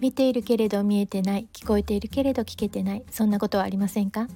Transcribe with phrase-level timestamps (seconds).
[0.00, 4.28] 見ているけれど見えてない聞こえているけれど聞けてないそんなことはありませんか？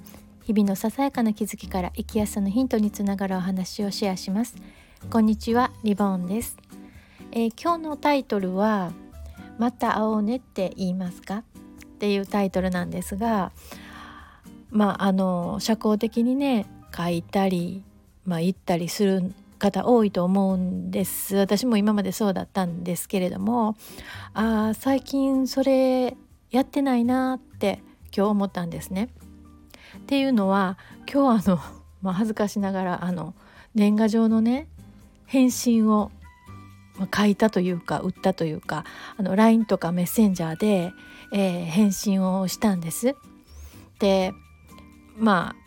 [0.43, 4.55] 日々のささやかな気づきから生きやすさのヒントにつながるお話をシェアします。
[5.09, 6.57] こんにちはリボーンです、
[7.31, 8.91] えー、今日のタイトルは
[9.57, 11.37] また会おうねって言いますか？
[11.37, 11.43] っ
[11.97, 13.51] ていうタイトルなんですが
[14.69, 17.83] まああの社交的にね書いたり
[18.23, 23.75] まあ言ったりする方多いと思うんです私も今までそうだったんですけれども
[24.33, 26.15] あ最近それ
[26.51, 27.81] やってないなって
[28.15, 29.09] 今日思ったんですね。
[29.97, 30.77] っていうのは
[31.11, 31.59] 今日あの、
[32.01, 33.33] まあ、恥ずかしながらあの
[33.73, 34.67] 年賀状のね
[35.25, 36.11] 返信を
[37.13, 38.85] 書いたというか売ったというか
[39.17, 40.93] あの LINE とかメッセンジャーで、
[41.33, 43.15] えー、返信をしたんです。
[43.99, 44.33] で
[45.17, 45.64] まあ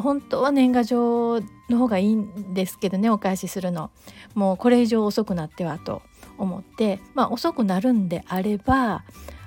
[0.00, 3.90] 本当は年賀状の方がいいんですけどねお返しするの
[4.34, 6.02] もうこれ以上遅くなってはと
[6.38, 9.04] 思ってまあ遅くなるんであれば、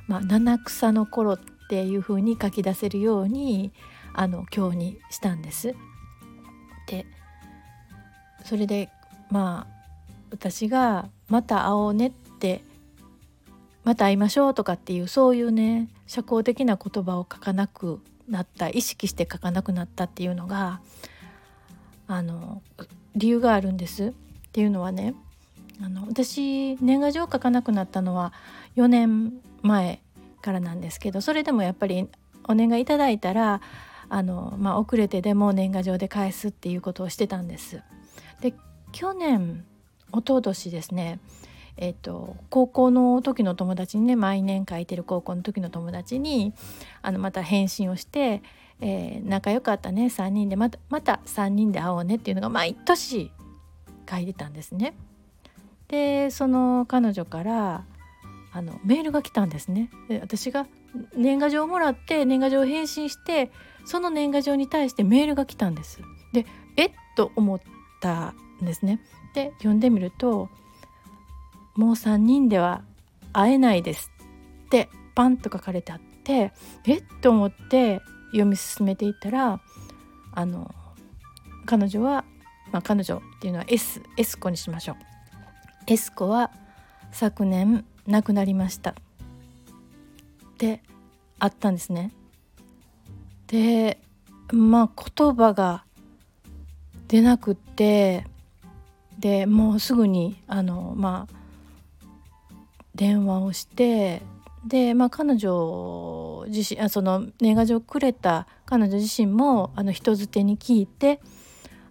[0.08, 3.72] まあ、七草の頃っていう風に書き出せるように
[4.14, 5.76] あの今日にしたんです。
[6.88, 7.06] で
[8.44, 8.90] それで
[9.30, 9.80] まあ
[10.32, 12.64] 私が「また会おうね」って
[13.84, 20.80] 「また会いましょう」とかっていうそういうね社交的な言葉を書かなくなった意識して書かなくなったっていうのが
[22.08, 22.62] あの
[23.16, 24.12] 理由があるんですっ
[24.52, 25.16] ていうのはね
[25.82, 28.34] あの私年賀状を書かなくなったのは
[28.76, 30.02] 4年前
[30.42, 32.08] からなんですけどそれでもやっぱり
[32.48, 33.62] お願いいただいたら
[34.10, 37.82] あの、まあ、遅れてでも年賀状で返すっていうことをしてたんです。
[38.42, 38.54] で
[38.92, 39.66] 去年
[40.12, 41.20] 一昨年ですね
[41.82, 46.54] えーと、高校の時の友達にね毎年書いてる高校の時の友達に
[47.02, 48.42] あのまた返信をして
[48.82, 53.32] えー、仲良かったね3人でまたまた3人で会おうねっていうのが毎年
[54.10, 54.94] 書いてたんですね。
[55.88, 57.84] でその彼女から
[58.52, 59.90] あのメールが来たんですね。
[60.08, 60.66] で私が
[61.16, 63.52] 年賀状をもらって年賀状を返信して
[63.86, 66.00] その年賀状に対してメールが来たんです。
[66.32, 66.46] で
[66.78, 67.60] えっと思っ
[68.02, 69.02] たんですね。
[69.34, 70.50] で読んでみると
[71.80, 72.84] 「もう3人では
[73.32, 74.12] 会えないです」
[74.68, 76.52] ってパンと書かれてあって
[76.86, 78.02] えっと思って
[78.32, 79.62] 読み進めていったら
[80.34, 80.76] あの
[81.66, 82.26] 彼女は、
[82.74, 84.96] まあ、彼女っていうのは S, S 子にしましょう
[85.88, 86.52] S 子は
[87.12, 88.94] 昨年亡くなりましたっ
[90.58, 90.84] て
[91.40, 92.12] あったんですね。
[93.48, 94.02] で
[94.52, 95.86] まあ言葉が
[97.08, 98.28] 出なくって
[99.18, 101.39] でもうすぐにあのまあ
[103.00, 104.22] 電話をして
[104.68, 111.22] で、まあ、彼女自身あその年賀状をくれた彼女自身もあの人づてに聞いて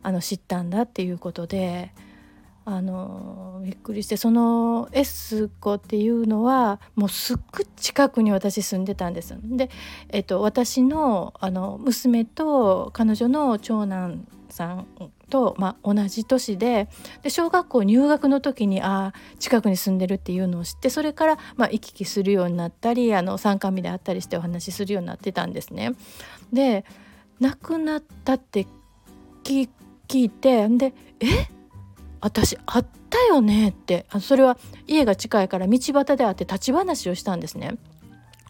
[0.03, 1.95] あの知ったんだっていうことで
[2.67, 9.35] あのびっくりしてその S 子っていうのはもうすっごい近くに私住んでたんです。
[9.43, 9.71] で、
[10.11, 14.87] えっと、私のあの娘と彼女の長男さん
[15.31, 16.89] と、まあ、同じ年で
[17.23, 25.93] で小学校入学の時にあ近くに住んでるっていうのを知ってそれから、まあ、行き来するようになったりあの参加日であったりしてお話しするようになってたんですね。
[26.53, 26.85] で
[27.41, 28.67] 亡くなったって
[29.45, 29.69] 聞
[30.11, 31.49] いてで「え？
[32.21, 37.77] 私あったよね」ってそれは家が近いから道端で会って立ち話をしたんですね。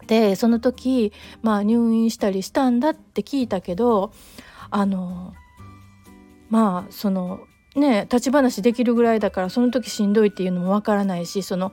[0.07, 4.11] でその時、まあ、入院したりしたんだって聞いたけど
[4.71, 5.35] あの
[6.49, 7.41] まあその
[7.75, 11.71] ね立ち話できるぐらいだからその時しんどいっていうのもわからないしその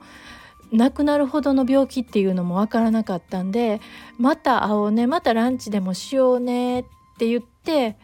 [0.71, 3.79] 亡くなるほどの病気っていうのもわからなかったんで
[4.17, 6.83] また会おうねまたランチでもしようねっ
[7.17, 7.95] て言って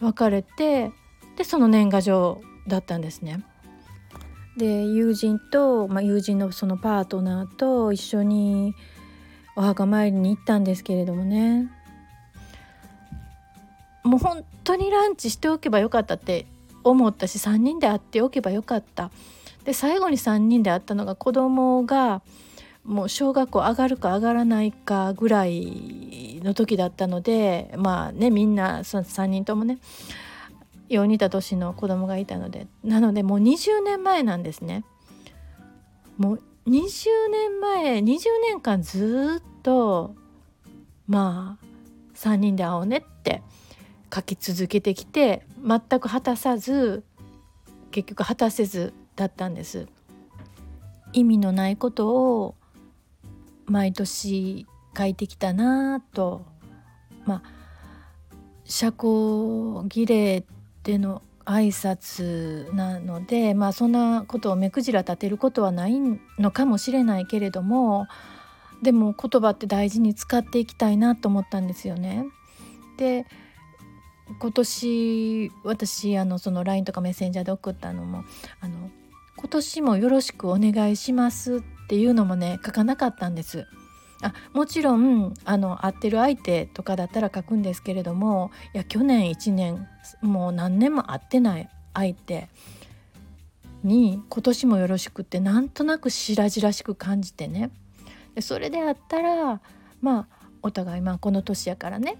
[0.00, 0.92] 別れて
[1.36, 3.44] でその年賀状だったんですね。
[4.56, 8.74] で友人と、まあ、友人のそのパートナーと一緒に
[9.54, 11.70] お墓参りに行ったんですけれどもね
[14.06, 16.46] もう本当にランチしておけばよかったって
[16.84, 19.10] 思ったし3人で会っておけばよかった
[19.64, 22.22] で最後に3人で会ったのが子供が
[22.84, 29.78] もう小学校上がるか上がらないかぐらいの時だったのでまあねみんな3人ともね
[30.88, 34.84] よう似た年の子供がいたのでなのでもう20年前なんですね。
[36.16, 40.14] もう20年前20年間ずっと
[41.08, 41.64] まあ
[42.14, 43.42] 3人で会おうねって
[44.12, 47.04] 書き続けてきて全く果たさず
[47.90, 49.86] 結局果たせずだったんです
[51.12, 52.54] 意味のないことを
[53.66, 54.66] 毎年
[54.96, 56.44] 書いてきたなと
[57.24, 57.42] まあ
[58.64, 60.44] 社交儀礼
[60.82, 65.94] での挨拶なのでまあそんなことを目くじら立てることはない
[66.38, 68.08] のかもしれないけれども
[68.82, 72.26] でも言葉って大事に使っていきたいなと思ったんですよね。
[72.98, 73.26] で
[74.38, 78.24] 今年私あのその LINE とかメッセンジャーで送ったのも
[78.60, 78.90] あの
[79.36, 83.66] 今年もよろしくお願いしますっていうのもね書かなかったんです。
[84.22, 89.86] あもちろんあの会ってる相手とかだったら書くんですけれどもいや去年1年
[90.22, 92.48] もう何年も会ってない相手
[93.84, 97.70] に今年もよろしくってなんとなく白々しく感じてね
[98.34, 99.60] でそれであったら
[100.00, 100.26] まあ
[100.62, 102.16] お互いまあこの年やからね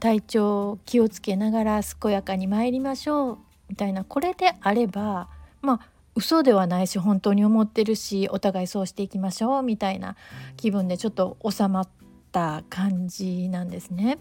[0.00, 3.38] 体調気をつけながら健やかに参りましょう
[3.68, 5.28] みたいなこれであれば
[5.62, 5.80] まあ
[6.16, 10.16] 嘘ではないし本当に思ってるしお互いそうしていきましょうみたいな
[10.56, 11.88] 気分でちょっと収まっ
[12.32, 14.18] た感じなんですね。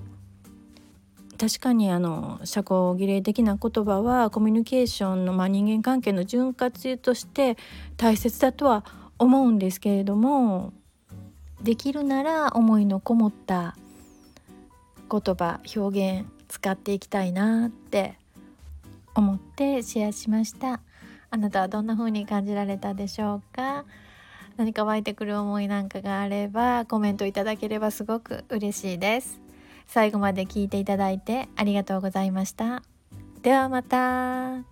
[1.39, 7.55] 確かにあの社交儀礼的な言葉はコミュニケーションの、まあ、人間関係の潤滑として
[7.95, 8.83] 大切だとは
[9.17, 10.73] 思うんですけれども
[11.61, 13.77] できるなら思いのこもった
[15.09, 18.17] 言葉表現使っていきたいなって
[19.15, 20.81] 思ってシェアしました。
[21.31, 23.85] あなたはどんな風に感じられたでしょうか？
[24.57, 29.39] 何か湧いてくる思いなんかがあればコメントいただければすごく嬉しいです。
[29.87, 32.83] 最後まで聞いていただいてありがとうございました。
[33.41, 34.63] ではまた。